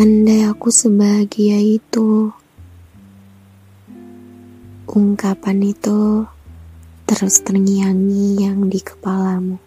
Andai 0.00 0.48
aku 0.48 0.72
sebahagia 0.72 1.60
itu, 1.60 2.32
ungkapan 4.88 5.60
itu 5.60 6.24
terus 7.04 7.44
terngiang-ngiang 7.44 8.72
di 8.72 8.80
kepalamu. 8.80 9.60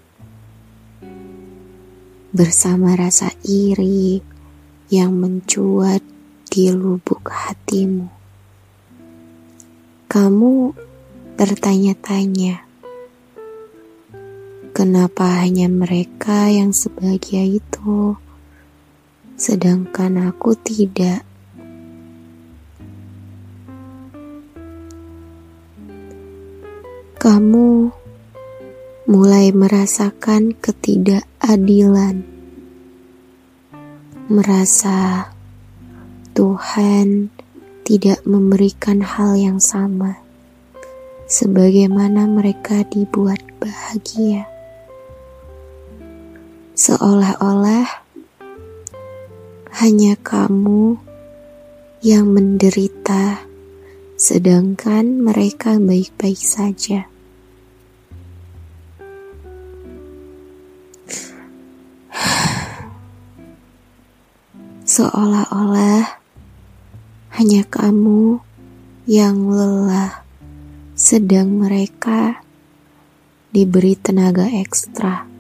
Bersama 2.34 2.98
rasa 2.98 3.30
iri 3.46 4.26
yang 4.90 5.14
mencuat 5.14 6.02
di 6.50 6.66
lubuk 6.74 7.30
hatimu. 7.30 8.10
Kamu 10.10 10.54
bertanya-tanya, 11.38 12.66
kenapa 14.74 15.46
hanya 15.46 15.70
mereka 15.70 16.50
yang 16.50 16.74
sebahagia 16.74 17.46
itu, 17.46 18.18
sedangkan 19.44 20.32
aku 20.32 20.56
tidak? 20.56 21.28
Kamu 27.20 27.92
mulai 29.12 29.52
merasakan 29.52 30.56
ketidakadilan, 30.64 32.24
merasa 34.32 35.28
Tuhan 36.32 37.28
tidak 37.84 38.24
memberikan 38.24 39.04
hal 39.04 39.36
yang 39.36 39.60
sama 39.60 40.24
sebagaimana 41.28 42.32
mereka 42.32 42.88
dibuat 42.88 43.44
bahagia. 43.60 44.48
Seolah-olah 46.80 48.03
hanya 49.74 50.14
kamu 50.22 51.02
yang 52.06 52.30
menderita, 52.30 53.42
sedangkan 54.22 55.18
mereka 55.18 55.82
baik-baik 55.82 56.38
saja. 56.38 57.10
Seolah-olah 64.86 66.22
hanya 67.42 67.66
kamu 67.66 68.46
yang 69.10 69.50
lelah, 69.50 70.22
sedang 70.94 71.50
mereka 71.58 72.46
diberi 73.50 73.98
tenaga 73.98 74.46
ekstra. 74.54 75.33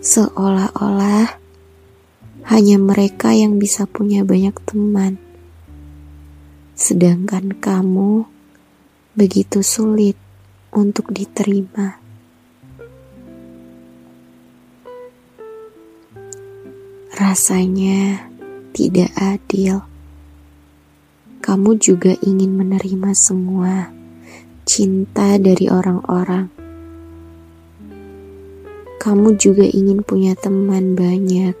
Seolah-olah 0.00 1.36
hanya 2.48 2.76
mereka 2.80 3.36
yang 3.36 3.60
bisa 3.60 3.84
punya 3.84 4.24
banyak 4.24 4.56
teman, 4.64 5.20
sedangkan 6.72 7.52
kamu 7.60 8.24
begitu 9.12 9.60
sulit 9.60 10.16
untuk 10.72 11.12
diterima. 11.12 12.00
Rasanya 17.12 18.32
tidak 18.72 19.12
adil. 19.20 19.84
Kamu 21.44 21.76
juga 21.76 22.16
ingin 22.24 22.56
menerima 22.56 23.12
semua 23.12 23.92
cinta 24.64 25.36
dari 25.36 25.68
orang-orang. 25.68 26.59
Kamu 29.00 29.40
juga 29.40 29.64
ingin 29.64 30.04
punya 30.04 30.36
teman 30.36 30.92
banyak 30.92 31.56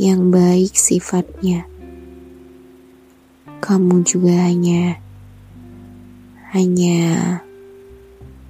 yang 0.00 0.32
baik 0.32 0.72
sifatnya. 0.72 1.68
Kamu 3.60 4.00
juga 4.08 4.48
hanya 4.48 4.96
hanya 6.56 7.44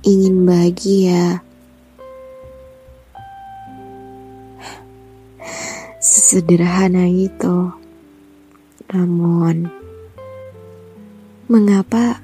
ingin 0.07 0.47
bahagia. 0.47 1.43
Sesederhana 5.99 7.11
itu. 7.11 7.75
Namun, 8.95 9.67
mengapa 11.51 12.23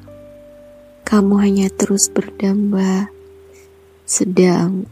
kamu 1.03 1.35
hanya 1.43 1.67
terus 1.75 2.07
berdamba, 2.07 3.11
sedang 4.07 4.87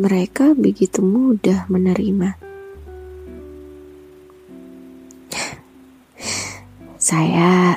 mereka 0.00 0.56
begitu 0.56 1.04
mudah 1.04 1.68
menerima? 1.68 2.40
Saya 6.96 7.76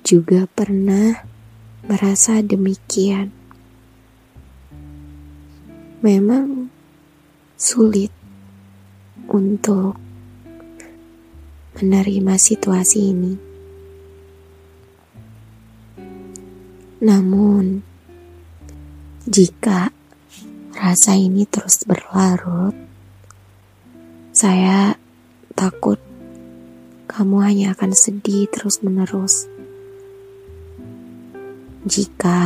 juga 0.00 0.48
pernah 0.48 1.28
merasa 1.84 2.40
demikian. 2.40 3.28
Memang 6.00 6.72
sulit 7.60 8.08
untuk 9.28 10.00
menerima 11.76 12.34
situasi 12.40 13.12
ini. 13.12 13.34
Namun, 17.04 17.84
jika 19.28 19.97
rasa 20.78 21.18
ini 21.18 21.42
terus 21.42 21.82
berlarut, 21.82 22.70
saya 24.30 24.94
takut 25.58 25.98
kamu 27.10 27.36
hanya 27.42 27.66
akan 27.74 27.90
sedih 27.90 28.46
terus-menerus. 28.46 29.50
Jika 31.82 32.38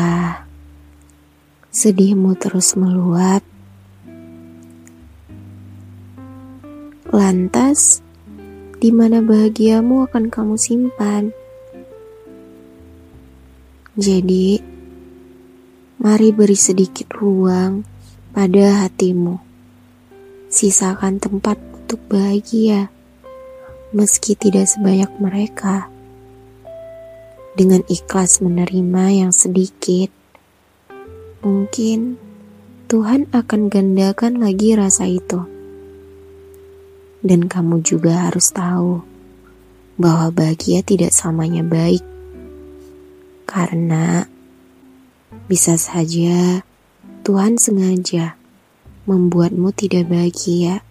sedihmu 1.69 2.33
terus 2.41 2.73
meluap, 2.73 3.45
lantas 7.13 8.01
di 8.81 8.89
mana 8.89 9.21
bahagiamu 9.21 10.09
akan 10.09 10.33
kamu 10.33 10.57
simpan. 10.57 11.37
Jadi, 13.93 14.57
mari 16.01 16.33
beri 16.33 16.57
sedikit 16.57 17.13
ruang 17.13 17.92
pada 18.33 18.89
hatimu. 18.89 19.37
Sisakan 20.49 21.21
tempat 21.21 21.61
untuk 21.61 22.01
bahagia, 22.09 22.89
meski 23.93 24.33
tidak 24.33 24.69
sebanyak 24.73 25.13
mereka. 25.21 25.93
Dengan 27.53 27.85
ikhlas 27.93 28.41
menerima 28.41 29.05
yang 29.13 29.33
sedikit, 29.37 30.09
mungkin 31.45 32.17
Tuhan 32.89 33.29
akan 33.37 33.69
gandakan 33.69 34.41
lagi 34.41 34.73
rasa 34.73 35.05
itu. 35.05 35.45
Dan 37.21 37.53
kamu 37.53 37.85
juga 37.85 38.33
harus 38.33 38.49
tahu 38.49 39.05
bahwa 40.01 40.33
bahagia 40.33 40.81
tidak 40.81 41.13
samanya 41.13 41.61
baik. 41.61 42.03
Karena 43.45 44.25
bisa 45.45 45.77
saja 45.77 46.65
Tuhan 47.23 47.55
sengaja 47.55 48.35
membuatmu 49.07 49.71
tidak 49.71 50.11
bahagia 50.11 50.83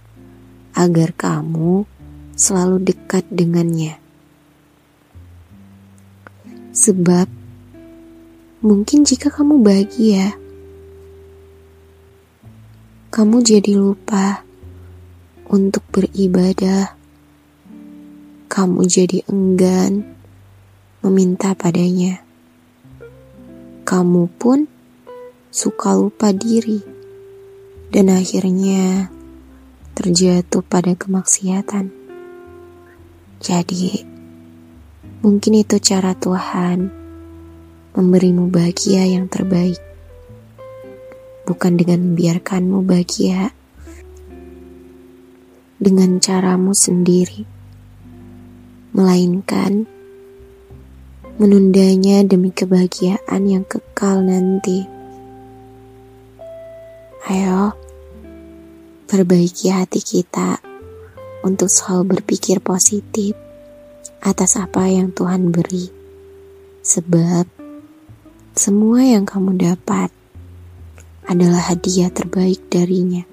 agar 0.71 1.11
kamu 1.11 1.83
selalu 2.39 2.87
dekat 2.87 3.27
dengannya. 3.27 3.99
Sebab 6.71 7.27
mungkin 8.63 9.03
jika 9.03 9.27
kamu 9.27 9.59
bahagia, 9.59 10.39
kamu 13.11 13.43
jadi 13.43 13.75
lupa 13.75 14.47
untuk 15.51 15.83
beribadah, 15.91 16.95
kamu 18.47 18.87
jadi 18.87 19.19
enggan 19.27 20.07
meminta 21.03 21.51
padanya. 21.59 22.23
Kamu 23.83 24.31
pun 24.39 24.71
suka 25.51 25.99
lupa 25.99 26.31
diri, 26.31 26.79
dan 27.91 28.07
akhirnya 28.07 29.11
terjatuh 29.99 30.63
pada 30.63 30.95
kemaksiatan. 30.95 31.91
Jadi, 33.43 34.07
mungkin 35.19 35.59
itu 35.59 35.75
cara 35.83 36.15
Tuhan 36.15 36.87
memberimu 37.91 38.47
bahagia 38.47 39.03
yang 39.03 39.27
terbaik, 39.27 39.83
bukan 41.43 41.75
dengan 41.75 41.99
membiarkanmu 41.99 42.79
bahagia 42.87 43.51
dengan 45.83 46.23
caramu 46.23 46.71
sendiri, 46.71 47.43
melainkan 48.95 49.83
menundanya 51.35 52.23
demi 52.23 52.55
kebahagiaan 52.55 53.41
yang 53.51 53.67
kekal 53.67 54.23
nanti. 54.23 55.00
Ayo, 57.29 57.77
Perbaiki 59.11 59.69
hati 59.69 59.99
kita 59.99 60.57
untuk 61.43 61.67
selalu 61.67 62.15
berpikir 62.17 62.63
positif 62.63 63.35
atas 64.23 64.55
apa 64.55 64.87
yang 64.87 65.11
Tuhan 65.11 65.51
beri. 65.51 65.91
Sebab 66.79 67.45
semua 68.55 69.03
yang 69.03 69.27
kamu 69.27 69.59
dapat 69.59 70.09
adalah 71.27 71.59
hadiah 71.69 72.07
terbaik 72.07 72.71
darinya. 72.71 73.27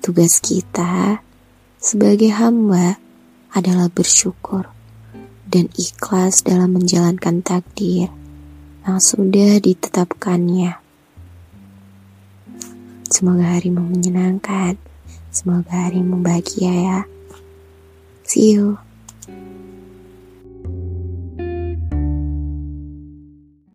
Tugas 0.00 0.40
kita 0.40 1.20
sebagai 1.76 2.32
hamba 2.32 2.96
adalah 3.52 3.86
bersyukur 3.92 4.64
dan 5.44 5.70
ikhlas 5.76 6.40
dalam 6.40 6.74
menjalankan 6.74 7.44
takdir 7.44 8.10
yang 8.82 8.98
sudah 8.98 9.60
ditetapkannya. 9.60 10.87
Semoga 13.18 13.58
harimu 13.58 13.82
menyenangkan. 13.82 14.78
Semoga 15.34 15.90
harimu 15.90 16.22
bahagia 16.22 16.70
ya. 16.70 16.98
See 18.22 18.54
you. 18.54 18.78